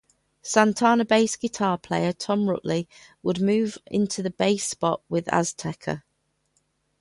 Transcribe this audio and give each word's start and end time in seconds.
Santana 0.41 1.05
bass 1.05 1.35
guitar 1.35 1.77
player 1.77 2.11
Tom 2.11 2.47
Rutley 2.49 2.87
would 3.21 3.39
move 3.39 3.77
into 3.85 4.23
the 4.23 4.31
bass 4.31 4.63
spot 4.63 5.03
with 5.09 5.27
Azteca. 5.27 6.01